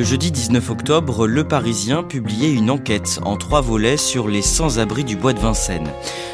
[0.00, 5.04] Le jeudi 19 octobre, Le Parisien publiait une enquête en trois volets sur les sans-abri
[5.04, 5.90] du bois de Vincennes.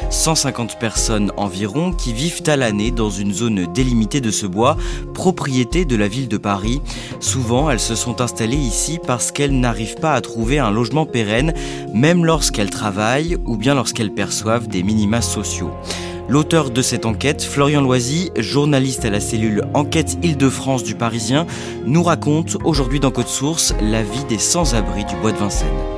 [0.09, 4.77] 150 personnes environ qui vivent à l'année dans une zone délimitée de ce bois,
[5.13, 6.81] propriété de la ville de Paris.
[7.19, 11.53] Souvent, elles se sont installées ici parce qu'elles n'arrivent pas à trouver un logement pérenne,
[11.93, 15.73] même lorsqu'elles travaillent ou bien lorsqu'elles perçoivent des minima sociaux.
[16.29, 21.47] L'auteur de cette enquête, Florian Loisy, journaliste à la cellule Enquête Île-de-France du Parisien,
[21.85, 25.96] nous raconte aujourd'hui dans Code Source la vie des sans-abri du bois de Vincennes.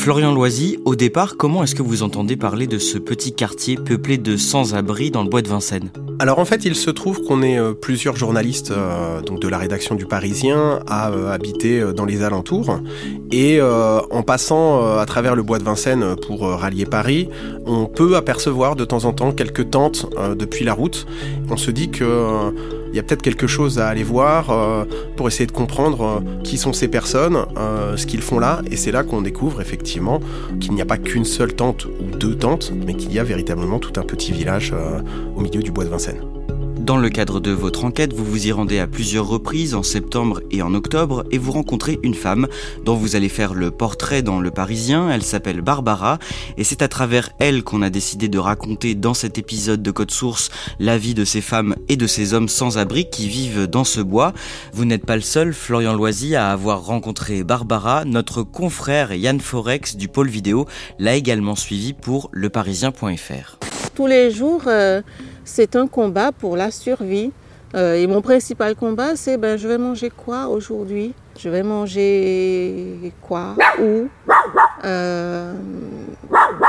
[0.00, 4.16] Florian Loisy, au départ, comment est-ce que vous entendez parler de ce petit quartier peuplé
[4.16, 5.90] de sans-abri dans le bois de Vincennes?
[6.18, 9.96] Alors en fait, il se trouve qu'on est euh, plusieurs journalistes euh, de la rédaction
[9.96, 12.80] du Parisien à euh, habiter dans les alentours
[13.30, 17.28] et en passant à travers le bois de Vincennes pour rallier Paris,
[17.66, 20.06] on peut apercevoir de temps en temps quelques tentes
[20.36, 21.06] depuis la route.
[21.48, 22.52] On se dit que
[22.92, 24.84] il y a peut-être quelque chose à aller voir euh,
[25.16, 28.76] pour essayer de comprendre euh, qui sont ces personnes, euh, ce qu'ils font là, et
[28.76, 30.20] c'est là qu'on découvre effectivement
[30.60, 33.78] qu'il n'y a pas qu'une seule tente ou deux tentes, mais qu'il y a véritablement
[33.78, 34.74] tout un petit village
[35.36, 36.39] au milieu du bois de Vincennes.
[36.80, 40.40] Dans le cadre de votre enquête, vous vous y rendez à plusieurs reprises en septembre
[40.50, 42.48] et en octobre et vous rencontrez une femme
[42.86, 45.10] dont vous allez faire le portrait dans Le Parisien.
[45.10, 46.18] Elle s'appelle Barbara
[46.56, 50.10] et c'est à travers elle qu'on a décidé de raconter dans cet épisode de Code
[50.10, 50.48] Source
[50.78, 54.00] la vie de ces femmes et de ces hommes sans abri qui vivent dans ce
[54.00, 54.32] bois.
[54.72, 58.06] Vous n'êtes pas le seul, Florian Loisy, à avoir rencontré Barbara.
[58.06, 60.64] Notre confrère Yann Forex du pôle vidéo
[60.98, 63.58] l'a également suivi pour leparisien.fr.
[63.94, 65.02] Tous les jours, euh,
[65.50, 67.32] c'est un combat pour la survie.
[67.74, 71.12] Euh, et mon principal combat, c'est ben, je vais manger quoi aujourd'hui?
[71.38, 73.54] Je vais manger quoi?
[73.80, 74.08] Où
[74.84, 75.54] euh,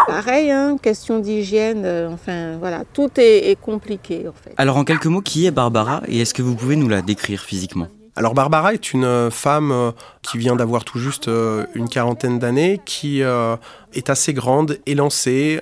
[0.08, 4.54] Pareil, hein, question d'hygiène, euh, enfin voilà, tout est, est, compliqué en fait.
[4.58, 7.42] Alors en quelques mots, qui est Barbara et est-ce que vous pouvez nous la décrire
[7.42, 7.88] physiquement?
[8.18, 9.92] Alors Barbara est une euh, femme euh,
[10.22, 15.60] qui vient d'avoir tout juste euh, une quarantaine d'années, qui est assez grande, élancée,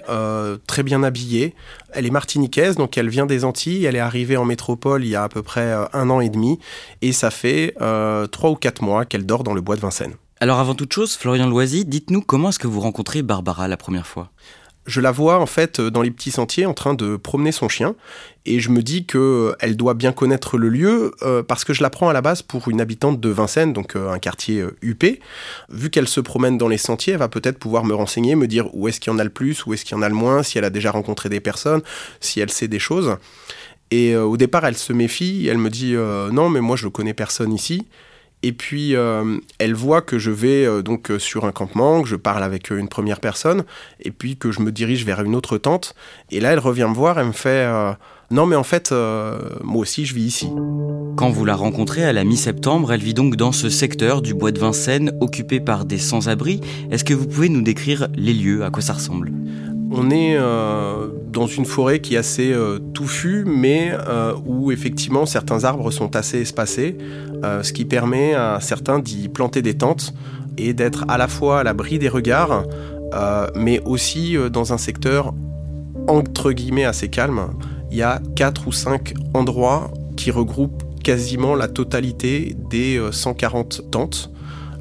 [0.68, 1.56] très bien habillée.
[1.92, 5.16] Elle est martiniquaise, donc elle vient des Antilles, elle est arrivée en métropole il y
[5.16, 6.60] a à peu près un an et demi,
[7.02, 7.76] et ça fait
[8.32, 10.14] trois ou quatre mois qu'elle dort dans le bois de Vincennes.
[10.40, 14.08] Alors avant toute chose, Florian Loisy, dites-nous comment est-ce que vous rencontrez Barbara la première
[14.08, 14.30] fois?
[14.90, 17.96] Je la vois en fait dans les petits sentiers en train de promener son chien
[18.46, 21.74] et je me dis que euh, elle doit bien connaître le lieu euh, parce que
[21.74, 24.66] je la prends à la base pour une habitante de Vincennes, donc euh, un quartier
[24.82, 25.04] UP.
[25.70, 28.74] Vu qu'elle se promène dans les sentiers, elle va peut-être pouvoir me renseigner, me dire
[28.74, 30.16] où est-ce qu'il y en a le plus, où est-ce qu'il y en a le
[30.16, 31.82] moins, si elle a déjà rencontré des personnes,
[32.22, 33.18] si elle sait des choses.
[33.92, 35.96] Et au départ, elle se méfie, elle me dit
[36.32, 37.88] non, mais moi je connais personne ici.
[38.42, 42.08] Et puis, euh, elle voit que je vais euh, donc euh, sur un campement, que
[42.08, 43.64] je parle avec une première personne,
[44.00, 45.94] et puis que je me dirige vers une autre tente.
[46.32, 47.68] Et là, elle revient me voir, elle me fait
[48.32, 48.94] Non, mais en fait,
[49.64, 50.50] moi aussi, je vis ici.
[51.18, 54.52] Quand vous la rencontrez à la mi-septembre, elle vit donc dans ce secteur du bois
[54.52, 56.62] de Vincennes, occupé par des sans-abri.
[56.92, 59.32] Est-ce que vous pouvez nous décrire les lieux, à quoi ça ressemble?
[59.92, 60.38] On est
[61.32, 62.54] dans une forêt qui est assez
[62.94, 63.94] touffue, mais
[64.46, 66.98] où effectivement certains arbres sont assez espacés.
[67.44, 70.14] Euh, ce qui permet à certains d'y planter des tentes
[70.58, 72.66] et d'être à la fois à l'abri des regards,
[73.14, 75.34] euh, mais aussi euh, dans un secteur
[76.08, 77.48] entre guillemets assez calme.
[77.92, 84.32] Il y a quatre ou cinq endroits qui regroupent quasiment la totalité des 140 tentes.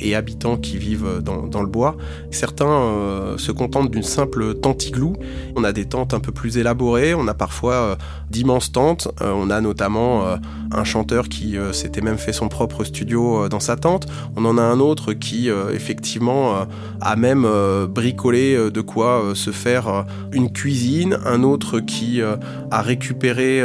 [0.01, 1.97] Et habitants qui vivent dans, le bois.
[2.31, 5.15] Certains se contentent d'une simple tente igloo.
[5.57, 7.99] On a des tentes un peu plus élaborées, on a parfois
[8.31, 9.09] d'immenses tentes.
[9.21, 10.25] on a notamment
[10.73, 14.07] un chanteur qui s'était même fait son propre studio dans sa tente.
[14.37, 16.67] On en a un autre qui effectivement
[17.01, 17.47] a même
[17.87, 23.63] bricolé de quoi se faire une cuisine, un autre qui a récupéré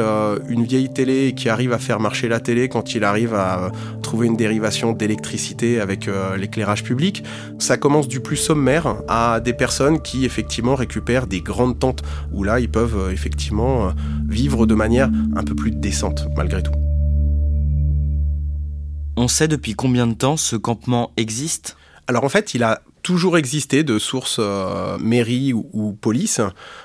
[0.47, 3.71] une vieille télé et qui arrive à faire marcher la télé quand il arrive à
[4.01, 7.23] trouver une dérivation d'électricité avec euh, l'éclairage public.
[7.59, 12.43] Ça commence du plus sommaire à des personnes qui effectivement récupèrent des grandes tentes où
[12.43, 13.91] là ils peuvent euh, effectivement euh,
[14.27, 16.92] vivre de manière un peu plus décente malgré tout.
[19.15, 21.77] On sait depuis combien de temps ce campement existe?
[22.07, 26.41] Alors en fait, il a toujours existé de sources euh, mairie ou, police.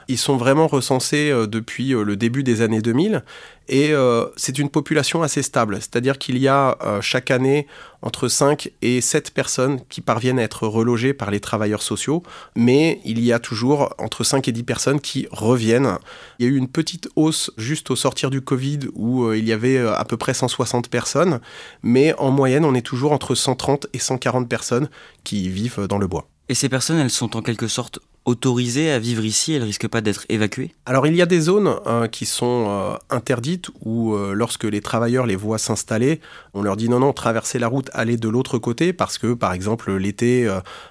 [0.08, 3.24] Ils sont vraiment recensés euh, depuis euh, le début des années 2000
[3.68, 3.92] et
[4.36, 5.76] c'est une population assez stable.
[5.76, 7.66] C'est-à-dire qu'il y a chaque année
[8.02, 12.22] entre 5 et 7 personnes qui parviennent à être relogées par les travailleurs sociaux,
[12.54, 15.98] mais il y a toujours entre 5 et 10 personnes qui reviennent.
[16.38, 19.52] Il y a eu une petite hausse juste au sortir du Covid où il y
[19.52, 21.40] avait à peu près 160 personnes,
[21.82, 24.88] mais en moyenne on est toujours entre 130 et 140 personnes
[25.24, 26.28] qui vivent dans le bois.
[26.50, 30.02] Et ces personnes, elles sont en quelque sorte autorisées à vivre ici, elles risquent pas
[30.02, 30.74] d'être évacuées?
[30.84, 34.82] Alors il y a des zones euh, qui sont euh, interdites où euh, lorsque les
[34.82, 36.20] travailleurs les voient s'installer,
[36.52, 39.54] on leur dit non non, traversez la route, allez de l'autre côté parce que par
[39.54, 40.46] exemple l'été,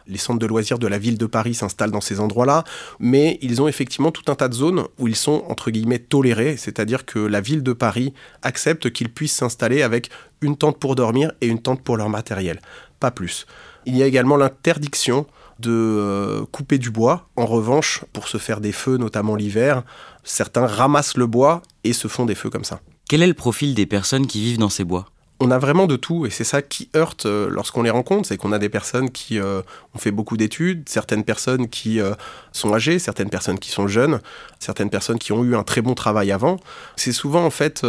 [0.07, 2.63] les centres de loisirs de la ville de Paris s'installent dans ces endroits-là,
[2.99, 6.57] mais ils ont effectivement tout un tas de zones où ils sont entre guillemets tolérés,
[6.57, 10.09] c'est-à-dire que la ville de Paris accepte qu'ils puissent s'installer avec
[10.41, 12.59] une tente pour dormir et une tente pour leur matériel,
[12.99, 13.45] pas plus.
[13.85, 15.27] Il y a également l'interdiction
[15.59, 17.30] de euh, couper du bois.
[17.36, 19.83] En revanche, pour se faire des feux, notamment l'hiver,
[20.24, 22.80] certains ramassent le bois et se font des feux comme ça.
[23.09, 25.06] Quel est le profil des personnes qui vivent dans ces bois?
[25.39, 28.37] On a vraiment de tout et c'est ça qui heurte euh, lorsqu'on les rencontre, c'est
[28.37, 29.61] qu'on a des personnes qui euh,
[29.93, 32.13] ont fait beaucoup d'études, certaines personnes qui euh,
[32.51, 34.19] sont âgées, certaines personnes qui sont jeunes,
[34.59, 36.57] certaines personnes qui ont eu un très bon travail avant.
[36.95, 37.85] C'est souvent en fait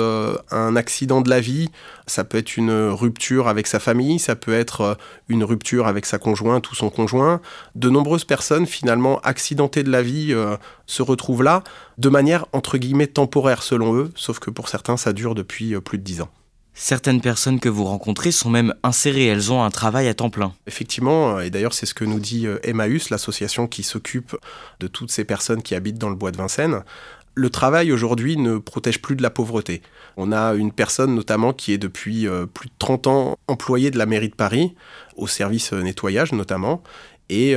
[0.51, 1.71] un accident de la vie,
[2.07, 4.99] ça peut être une rupture avec sa famille, ça peut être
[5.29, 7.41] une rupture avec sa conjointe ou son conjoint.
[7.75, 10.35] De nombreuses personnes finalement accidentées de la vie
[10.87, 11.65] se retrouvent là
[11.97, 15.99] de manière entre guillemets temporaire selon eux, sauf que pour certains ça dure depuis plus
[15.99, 16.29] de dix ans.
[16.81, 20.55] Certaines personnes que vous rencontrez sont même insérées, elles ont un travail à temps plein.
[20.69, 24.37] Effectivement, euh, et d'ailleurs c'est ce que nous dit euh, Emmaüs, l'association qui s'occupe
[24.79, 26.85] de toutes ces personnes qui habitent dans le bois de Vincennes.
[27.35, 29.83] Le travail aujourd'hui ne protège plus de la pauvreté.
[30.17, 33.99] On a une personne notamment qui est depuis euh, plus de 30 ans employée de
[33.99, 34.77] la mairie de Paris,
[35.17, 36.85] au service nettoyage notamment,
[37.29, 37.55] et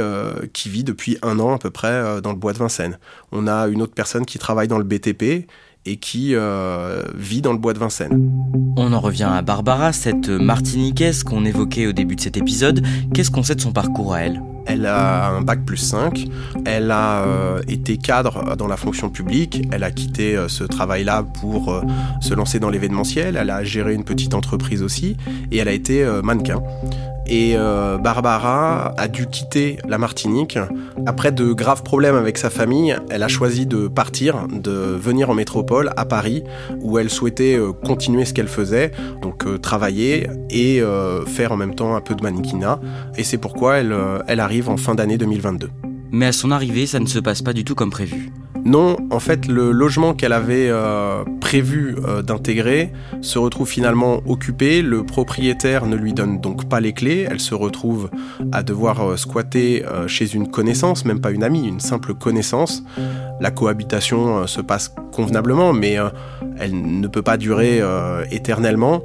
[0.51, 2.99] qui vit depuis un an à peu près dans le bois de Vincennes.
[3.31, 5.47] On a une autre personne qui travaille dans le BTP
[5.85, 8.31] et qui euh, vit dans le bois de Vincennes.
[8.77, 12.85] On en revient à Barbara, cette Martiniquaise qu'on évoquait au début de cet épisode.
[13.13, 14.41] Qu'est-ce qu'on sait de son parcours à elle?
[14.67, 16.25] Elle a un bac plus 5,
[16.65, 21.23] elle a euh, été cadre dans la fonction publique, elle a quitté euh, ce travail-là
[21.23, 21.81] pour
[22.21, 25.17] se lancer dans l'événementiel, elle a géré une petite entreprise aussi,
[25.51, 26.61] et elle a été mannequin.
[27.27, 30.57] Et euh, Barbara a dû quitter la Martinique.
[31.05, 35.33] Après de graves problèmes avec sa famille, elle a choisi de partir, de venir en
[35.33, 36.43] métropole, à Paris,
[36.81, 38.91] où elle souhaitait euh, continuer ce qu'elle faisait,
[39.21, 40.81] donc euh, travailler et
[41.27, 42.79] faire en même temps un peu de mannequinat.
[43.17, 43.95] Et c'est pourquoi elle,
[44.27, 45.69] elle arrive en fin d'année 2022.
[46.11, 48.31] Mais à son arrivée, ça ne se passe pas du tout comme prévu.
[48.63, 52.91] Non, en fait, le logement qu'elle avait euh, prévu euh, d'intégrer
[53.21, 54.81] se retrouve finalement occupé.
[54.81, 57.25] Le propriétaire ne lui donne donc pas les clés.
[57.29, 58.09] Elle se retrouve
[58.51, 62.83] à devoir euh, squatter chez une connaissance, même pas une amie, une simple connaissance.
[63.41, 65.97] La cohabitation se passe convenablement, mais
[66.59, 67.81] elle ne peut pas durer
[68.29, 69.01] éternellement.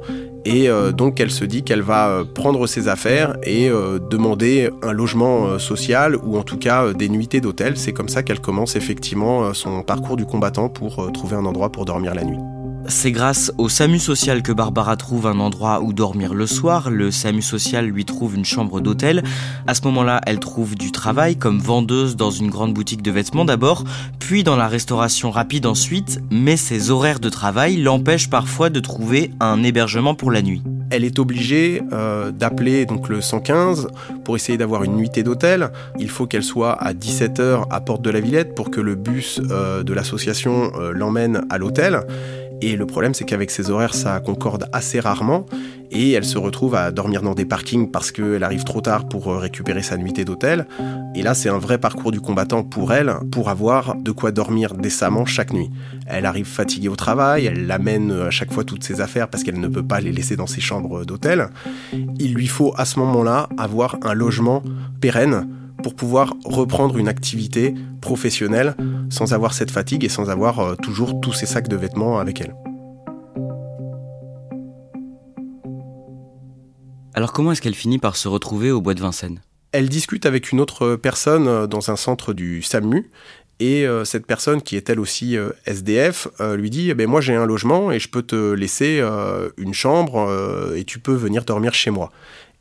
[0.47, 4.69] Et euh, donc elle se dit qu'elle va euh, prendre ses affaires et euh, demander
[4.81, 7.75] un logement social ou en tout cas des nuitées d'hôtel.
[7.75, 11.83] C'est comme ça qu'elle commence effectivement son parcours du combattant pour trouver un endroit pour
[11.83, 12.56] dormir la nuit.
[12.85, 16.89] C'est grâce au SAMU social que Barbara trouve un endroit où dormir le soir.
[16.89, 19.23] Le SAMU social lui trouve une chambre d'hôtel.
[19.67, 23.45] À ce moment-là, elle trouve du travail comme vendeuse dans une grande boutique de vêtements
[23.45, 23.83] d'abord,
[24.19, 29.31] puis dans la restauration rapide ensuite, mais ses horaires de travail l'empêchent parfois de trouver
[29.39, 30.61] un hébergement pour la nuit.
[30.89, 33.89] Elle est obligée euh, d'appeler donc le 115
[34.23, 35.69] pour essayer d'avoir une nuitée d'hôtel.
[35.99, 39.41] Il faut qu'elle soit à 17h à Porte de la Villette pour que le bus
[39.51, 42.01] euh, de l'association euh, l'emmène à l'hôtel.
[42.61, 45.45] Et le problème, c'est qu'avec ses horaires, ça concorde assez rarement.
[45.91, 49.29] Et elle se retrouve à dormir dans des parkings parce qu'elle arrive trop tard pour
[49.29, 50.67] euh, récupérer sa nuitée d'hôtel.
[51.15, 54.73] Et là, c'est un vrai parcours du combattant pour elle, pour avoir de quoi dormir
[54.73, 55.69] décemment chaque nuit.
[56.05, 59.59] Elle arrive fatiguée au travail, elle amène à chaque fois toutes ses affaires parce qu'elle
[59.59, 61.49] ne peut pas les laisser dans ses chambres d'hôtel.
[62.19, 64.63] Il lui faut à ce moment-là avoir un logement
[64.99, 65.47] pérenne
[65.83, 68.75] pour pouvoir reprendre une activité professionnelle
[69.09, 72.41] sans avoir cette fatigue et sans avoir euh, toujours tous ses sacs de vêtements avec
[72.41, 72.55] elle.
[77.13, 79.41] Alors comment est-ce qu'elle finit par se retrouver au bois de Vincennes?
[79.71, 83.09] Elle discute avec une autre personne euh, dans un centre du SAMU
[83.59, 87.35] et euh, cette personne, qui est elle aussi SDF, lui dit eh ben, Moi j'ai
[87.35, 89.01] un logement et je peux te laisser
[89.57, 92.11] une chambre et tu peux venir dormir chez moi.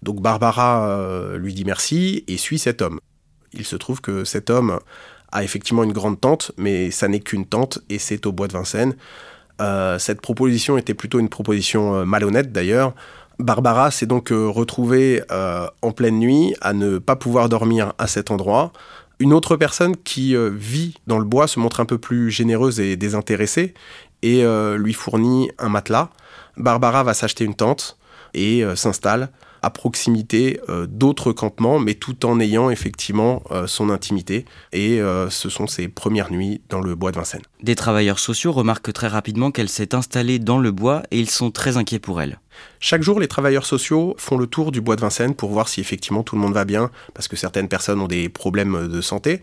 [0.02, 3.00] Donc Barbara lui dit merci et suit cet homme.
[3.52, 4.78] Il se trouve que cet homme
[5.32, 8.52] a effectivement une grande tente, mais ça n'est qu'une tente et c'est au bois de
[8.52, 8.94] Vincennes.
[9.60, 12.94] Euh, cette proposition était plutôt une proposition euh, malhonnête d'ailleurs.
[13.38, 18.30] Barbara s'est donc euh, retrouvée en pleine nuit à ne pas pouvoir dormir à cet
[18.30, 18.72] endroit.
[19.18, 22.96] Une autre personne qui vit dans le bois se montre un peu plus généreuse et
[22.96, 23.72] désintéressée
[24.22, 24.44] et
[24.76, 26.10] lui fournit un matelas.
[26.58, 27.96] Barbara va s'acheter une tente
[28.34, 29.30] et s'installe
[29.62, 34.44] à proximité euh, d'autres campements, mais tout en ayant effectivement euh, son intimité.
[34.72, 37.42] Et euh, ce sont ses premières nuits dans le bois de Vincennes.
[37.62, 41.50] Des travailleurs sociaux remarquent très rapidement qu'elle s'est installée dans le bois et ils sont
[41.50, 42.38] très inquiets pour elle.
[42.80, 45.80] Chaque jour, les travailleurs sociaux font le tour du bois de Vincennes pour voir si
[45.80, 49.42] effectivement tout le monde va bien, parce que certaines personnes ont des problèmes de santé.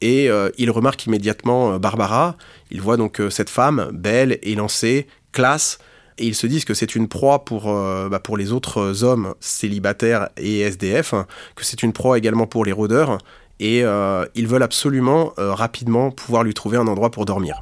[0.00, 2.36] Et ils remarquent immédiatement Barbara.
[2.72, 5.78] Ils voient donc cette femme, belle, élancée, classe,
[6.18, 9.34] et ils se disent que c'est une proie pour, euh, bah, pour les autres hommes
[9.40, 11.14] célibataires et SDF,
[11.54, 13.18] que c'est une proie également pour les rôdeurs,
[13.60, 17.60] et euh, ils veulent absolument euh, rapidement pouvoir lui trouver un endroit pour dormir.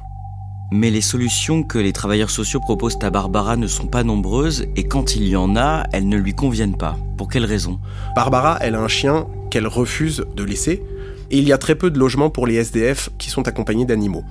[0.71, 4.83] Mais les solutions que les travailleurs sociaux proposent à Barbara ne sont pas nombreuses et
[4.83, 6.97] quand il y en a, elles ne lui conviennent pas.
[7.17, 7.79] Pour quelle raison?
[8.15, 10.83] Barbara, elle a un chien qu'elle refuse de laisser
[11.31, 14.25] et il y a très peu de logements pour les SDF qui sont accompagnés d'animaux.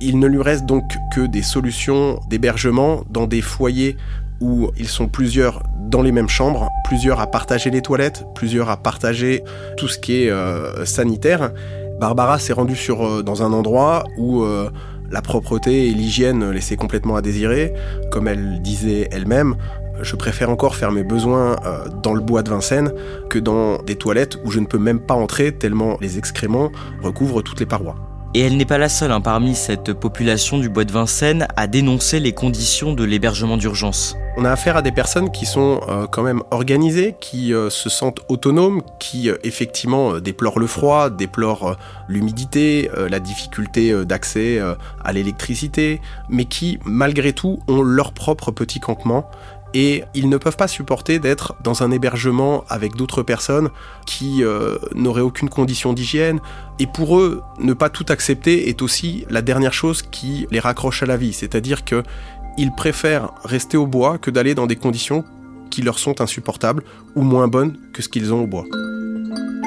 [0.00, 0.84] Il ne lui reste donc
[1.14, 3.96] que des solutions d'hébergement dans des foyers
[4.40, 8.76] où ils sont plusieurs dans les mêmes chambres, plusieurs à partager les toilettes, plusieurs à
[8.76, 9.42] partager
[9.76, 11.52] tout ce qui est euh, sanitaire.
[12.00, 14.70] Barbara s'est rendue sur, euh, dans un endroit où euh,
[15.10, 17.72] la propreté et l'hygiène laissaient complètement à désirer.
[18.10, 19.56] Comme elle disait elle-même,
[20.02, 21.54] je préfère encore faire mes besoins
[22.02, 22.92] dans le bois de Vincennes
[23.30, 27.42] que dans des toilettes où je ne peux même pas entrer tellement les excréments recouvrent
[27.42, 28.13] toutes les parois.
[28.36, 31.68] Et elle n'est pas la seule hein, parmi cette population du bois de Vincennes à
[31.68, 34.16] dénoncer les conditions de l'hébergement d'urgence.
[34.36, 37.88] On a affaire à des personnes qui sont euh, quand même organisées, qui euh, se
[37.88, 41.76] sentent autonomes, qui euh, effectivement déplorent le froid, déplorent
[42.08, 44.60] l'humidité, la difficulté d'accès
[45.04, 49.30] à l'électricité, mais qui malgré tout ont leur propre petit campement
[49.74, 53.70] et ils ne peuvent pas supporter d'être dans un hébergement avec d'autres personnes
[54.06, 56.40] qui euh, n'auraient aucune condition d'hygiène.
[56.78, 61.02] Et pour eux, ne pas tout accepter est aussi la dernière chose qui les raccroche
[61.02, 61.32] à la vie.
[61.32, 65.24] C'est-à-dire qu'ils préfèrent rester au bois que d'aller dans des conditions
[65.70, 66.84] qui leur sont insupportables
[67.16, 68.64] ou moins bonnes que ce qu'ils ont au bois.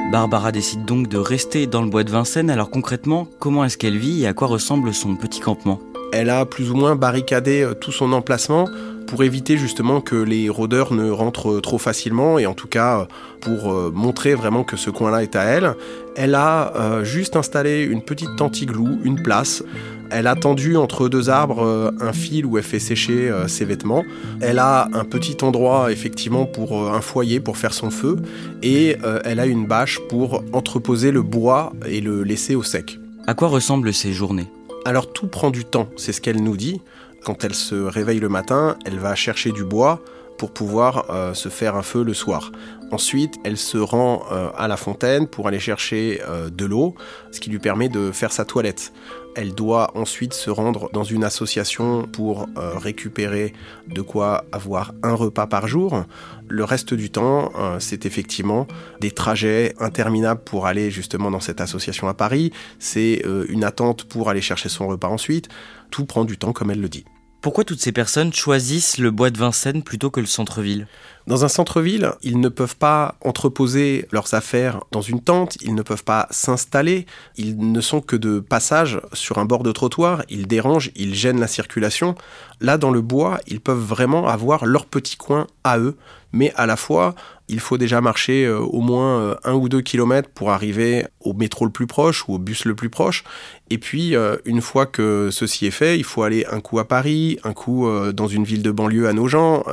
[0.09, 2.49] Barbara décide donc de rester dans le bois de Vincennes.
[2.49, 5.81] Alors concrètement, comment est-ce qu'elle vit et à quoi ressemble son petit campement?
[6.13, 8.69] Elle a plus ou moins barricadé euh, tout son emplacement
[9.07, 13.07] pour éviter justement que les rôdeurs ne rentrent trop facilement et en tout cas
[13.41, 15.73] pour euh, montrer vraiment que ce coin-là est à elle.
[16.15, 19.63] Elle a euh, juste installé une petite tente igloo, une place.
[20.09, 24.03] Elle a tendu entre deux arbres euh, un fil où elle fait sécher ses vêtements.
[24.41, 28.17] Elle a un petit endroit effectivement pour un foyer pour faire son feu
[28.61, 32.99] et elle a une bâche pour entreposer le bois et le laisser au sec.
[33.25, 34.47] À quoi ressemblent ces journées?
[34.85, 36.81] Alors tout prend du temps, c'est ce qu'elle nous dit.
[37.23, 40.01] Quand elle se réveille le matin, elle va chercher du bois
[40.37, 42.51] pour pouvoir euh, se faire un feu le soir.
[42.91, 46.95] Ensuite, elle se rend euh, à la fontaine pour aller chercher euh, de l'eau,
[47.31, 48.93] ce qui lui permet de faire sa toilette.
[49.35, 53.53] Elle doit ensuite se rendre dans une association pour récupérer
[53.87, 56.05] de quoi avoir un repas par jour.
[56.47, 58.65] Le reste du temps, c'est effectivement
[58.99, 62.51] des trajets interminables pour aller justement dans cette association à Paris.
[62.79, 65.49] C'est une attente pour aller chercher son repas ensuite.
[65.91, 67.05] Tout prend du temps comme elle le dit.
[67.47, 70.85] Pourquoi toutes ces personnes choisissent le bois de Vincennes plutôt que le centre-ville?
[71.27, 75.81] Dans un centre-ville, ils ne peuvent pas entreposer leurs affaires dans une tente, ils ne
[75.81, 77.05] peuvent pas s'installer,
[77.35, 81.41] ils ne sont que de passage sur un bord de trottoir, ils dérangent, ils gênent
[81.41, 82.15] la circulation.
[82.61, 85.97] Là, dans le bois, ils peuvent vraiment avoir leur petit coin à eux,
[86.31, 87.13] mais à la fois,
[87.49, 91.33] il faut déjà marcher euh, au moins euh, un ou deux kilomètres pour arriver au
[91.33, 93.25] métro le plus proche ou au bus le plus proche.
[93.69, 96.87] Et puis, euh, une fois que ceci est fait, il faut aller un coup à
[96.87, 99.65] Paris, un coup dans une ville de banlieue à Nogent.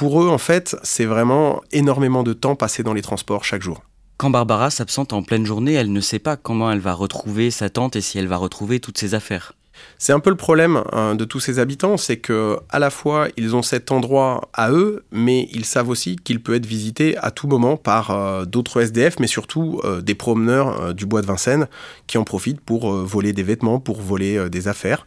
[0.00, 3.82] Pour eux, en fait, c'est vraiment énormément de temps passé dans les transports chaque jour.
[4.16, 7.68] Quand Barbara s'absente en pleine journée, elle ne sait pas comment elle va retrouver sa
[7.68, 9.52] tante et si elle va retrouver toutes ses affaires.
[9.98, 13.28] C'est un peu le problème hein, de tous ces habitants, c'est que à la fois
[13.36, 17.30] ils ont cet endroit à eux, mais ils savent aussi qu'il peut être visité à
[17.30, 21.26] tout moment par euh, d'autres SDF, mais surtout euh, des promeneurs euh, du bois de
[21.26, 21.68] Vincennes
[22.06, 25.06] qui en profitent pour voler des vêtements, pour voler des affaires.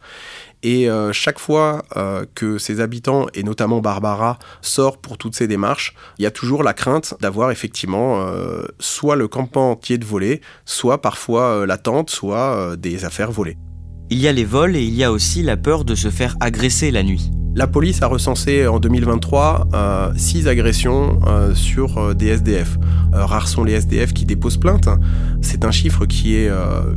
[0.66, 1.82] Et chaque fois
[2.34, 6.62] que ces habitants, et notamment Barbara, sortent pour toutes ces démarches, il y a toujours
[6.62, 8.26] la crainte d'avoir effectivement
[8.80, 13.58] soit le campement entier de voler, soit parfois la tente, soit des affaires volées.
[14.08, 16.34] Il y a les vols et il y a aussi la peur de se faire
[16.40, 17.30] agresser la nuit.
[17.56, 19.68] La police a recensé en 2023
[20.16, 22.78] 6 euh, agressions euh, sur euh, des SDF.
[23.12, 24.88] rares sont les SDF qui déposent plainte.
[25.40, 26.50] C'est un chiffre qui est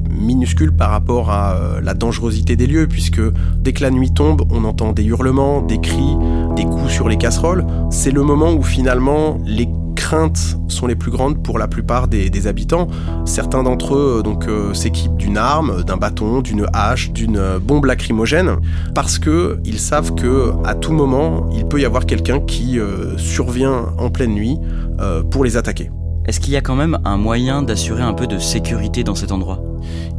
[0.09, 3.21] minuscule par rapport à la dangerosité des lieux, puisque
[3.59, 6.15] dès que la nuit tombe, on entend des hurlements, des cris,
[6.55, 7.65] des coups sur les casseroles.
[7.91, 12.47] C'est le moment où finalement les craintes sont les plus grandes pour la plupart des,
[12.47, 12.87] habitants.
[13.25, 18.57] Certains d'entre eux donc euh, s'équipent d'une arme, d'un bâton, d'une hache, d'une bombe lacrymogène,
[18.93, 23.17] parce que ils savent que à tout moment il peut y avoir quelqu'un qui euh,
[23.17, 24.57] survient en pleine nuit
[25.01, 25.89] euh, pour les attaquer.
[26.27, 29.31] Est-ce qu'il y a quand même un moyen d'assurer un peu de sécurité dans cet
[29.31, 29.63] endroit?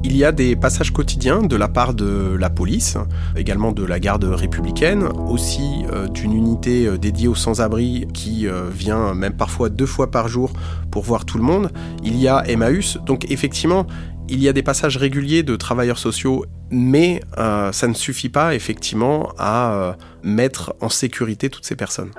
[0.02, 2.96] Il y a des passages quotidiens de la part de la police,
[3.36, 8.70] également de la garde républicaine, aussi euh, d'une unité euh, dédiée aux sans-abri qui euh,
[8.70, 10.54] vient même parfois deux fois par jour
[10.90, 11.70] pour voir tout le monde.
[12.02, 13.86] Il y a Emmaüs, donc effectivement,
[14.30, 19.30] il y a des passages réguliers de travailleurs sociaux, mais ça ne suffit pas effectivement
[19.38, 22.10] à mettre en sécurité toutes ces personnes.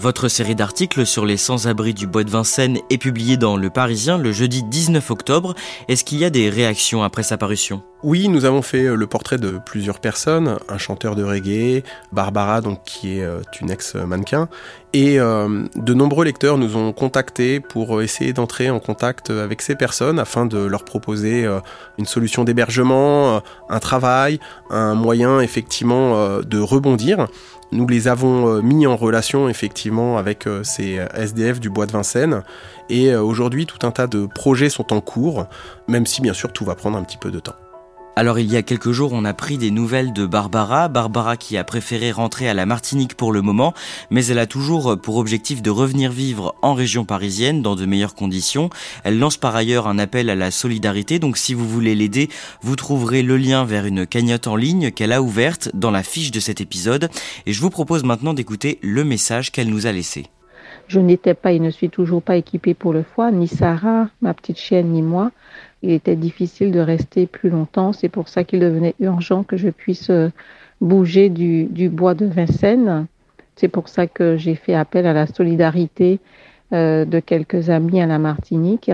[0.00, 4.16] Votre série d'articles sur les sans-abri du bois de Vincennes est publiée dans Le Parisien
[4.16, 5.56] le jeudi 19 octobre.
[5.88, 7.82] Est-ce qu'il y a des réactions après sa parution?
[8.04, 12.60] Oui, nous avons fait euh, le portrait de plusieurs personnes, un chanteur de reggae, Barbara
[12.60, 14.48] donc qui est euh, une ex-mannequin,
[14.92, 19.74] et euh, de nombreux lecteurs nous ont contactés pour essayer d'entrer en contact avec ces
[19.74, 21.44] personnes afin de leur proposer
[21.98, 24.38] une solution d'hébergement, un travail,
[24.70, 27.26] un moyen effectivement de rebondir.
[27.70, 31.92] Nous les avons euh, mis en relation effectivement avec euh, ces SDF du bois de
[31.92, 32.42] Vincennes
[32.88, 35.46] et euh, aujourd'hui tout un tas de projets sont en cours,
[35.86, 37.56] même si bien sûr tout va prendre un petit peu de temps.
[38.18, 41.56] Alors il y a quelques jours, on a pris des nouvelles de Barbara, Barbara qui
[41.56, 43.74] a préféré rentrer à la Martinique pour le moment,
[44.10, 48.16] mais elle a toujours pour objectif de revenir vivre en région parisienne dans de meilleures
[48.16, 48.70] conditions.
[49.04, 52.28] Elle lance par ailleurs un appel à la solidarité, donc si vous voulez l'aider,
[52.60, 56.32] vous trouverez le lien vers une cagnotte en ligne qu'elle a ouverte dans la fiche
[56.32, 57.10] de cet épisode,
[57.46, 60.26] et je vous propose maintenant d'écouter le message qu'elle nous a laissé.
[60.88, 64.34] Je n'étais pas et ne suis toujours pas équipée pour le foie, ni Sarah, ma
[64.34, 65.30] petite chienne, ni moi
[65.82, 67.92] il était difficile de rester plus longtemps.
[67.92, 70.30] C'est pour ça qu'il devenait urgent que je puisse euh,
[70.80, 73.06] bouger du, bois de Vincennes.
[73.56, 76.20] C'est pour ça que j'ai fait appel à la solidarité
[76.72, 78.90] euh, de quelques amis à la Martinique.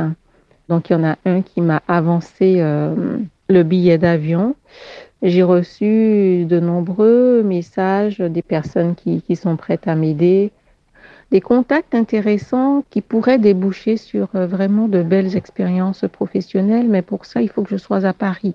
[0.69, 3.19] Donc il y en a un qui m'a avancé euh,
[3.49, 4.55] le billet d'avion.
[5.23, 10.53] J'ai reçu de nombreux messages des personnes qui sont prêtes à m'aider,
[11.35, 17.25] des contacts intéressants qui pourraient déboucher sur euh, vraiment de belles expériences professionnelles, mais pour
[17.25, 18.55] ça, il faut que je sois à Paris.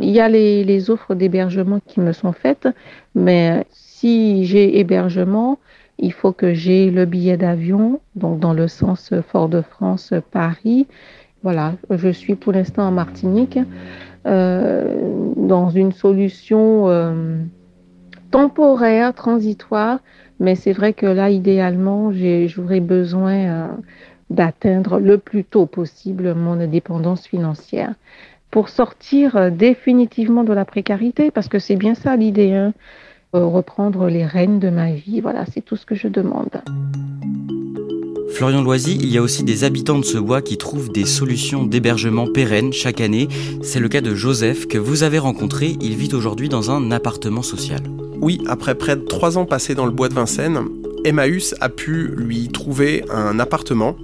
[0.00, 2.68] Il y a les, offres d'hébergement qui me sont faites,
[3.14, 5.58] mais si j'ai hébergement,
[5.98, 10.86] il faut que j'ai le billet d'avion, donc dans le sens Fort-de-France-Paris.
[11.42, 13.58] Voilà, je suis pour l'instant en Martinique,
[14.26, 14.94] euh,
[15.36, 17.38] dans une solution euh,
[18.30, 20.00] temporaire, transitoire,
[20.40, 22.12] mais c'est vrai que là, idéalement,
[22.46, 23.66] j'aurais besoin euh,
[24.30, 27.94] d'atteindre le plus tôt possible mon indépendance financière
[28.50, 32.72] pour sortir euh, définitivement de la précarité, parce que c'est bien ça l'idée, hein.
[33.34, 35.20] euh, reprendre les rênes de ma vie.
[35.20, 36.62] Voilà, c'est tout ce que je demande.
[38.34, 41.62] Florian Loisy, il y a aussi des habitants de ce bois qui trouvent des solutions
[41.62, 43.28] d'hébergement pérennes chaque année.
[43.62, 45.76] C'est le cas de Joseph que vous avez rencontré.
[45.80, 47.80] Il vit aujourd'hui dans un appartement social.
[48.20, 50.64] Oui, après près de trois ans passés dans le bois de Vincennes,
[51.04, 53.96] Emmaüs a pu lui trouver un appartement.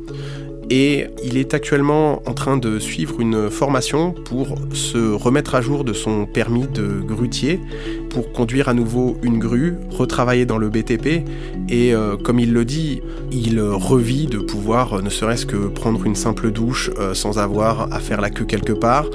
[0.71, 5.83] Et il est actuellement en train de suivre une formation pour se remettre à jour
[5.83, 7.61] de son permis de grutier,
[8.09, 11.25] pour conduire à nouveau une grue, retravailler dans le BTP
[11.69, 13.03] et euh, comme il le dit,
[13.33, 17.93] il revit de pouvoir euh, ne serait-ce que prendre une simple douche euh, sans avoir
[17.93, 19.07] à faire la queue quelque part.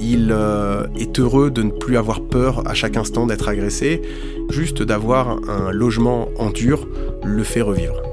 [0.00, 0.34] Il
[0.96, 4.02] est heureux de ne plus avoir peur à chaque instant d'être agressé,
[4.50, 6.88] juste d'avoir un logement en dur
[7.22, 8.11] le fait revivre.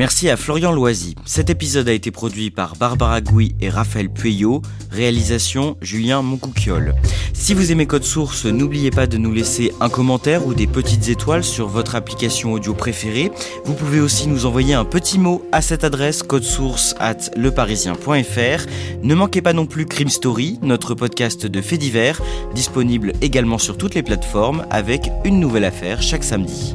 [0.00, 1.14] Merci à Florian Loisy.
[1.26, 4.62] Cet épisode a été produit par Barbara Gouy et Raphaël Pueyo.
[4.90, 6.94] Réalisation Julien Moncouquiole.
[7.34, 11.10] Si vous aimez Code Source, n'oubliez pas de nous laisser un commentaire ou des petites
[11.10, 13.30] étoiles sur votre application audio préférée.
[13.66, 18.66] Vous pouvez aussi nous envoyer un petit mot à cette adresse codesource at leparisien.fr.
[19.02, 22.22] Ne manquez pas non plus Crime Story, notre podcast de faits divers,
[22.54, 26.74] disponible également sur toutes les plateformes avec une nouvelle affaire chaque samedi.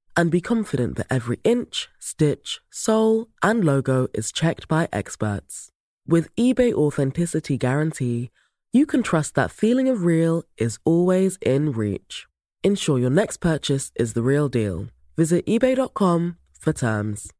[0.21, 5.69] and be confident that every inch, stitch, sole, and logo is checked by experts.
[6.07, 8.29] With eBay Authenticity Guarantee,
[8.71, 12.27] you can trust that feeling of real is always in reach.
[12.63, 14.89] Ensure your next purchase is the real deal.
[15.17, 17.31] Visit eBay.com for terms.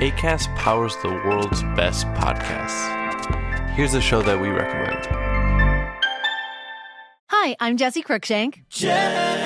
[0.00, 2.88] ACAST powers the world's best podcasts.
[3.74, 5.06] Here's a show that we recommend.
[7.28, 8.62] Hi, I'm Jesse Cruikshank.
[8.70, 9.45] Jesse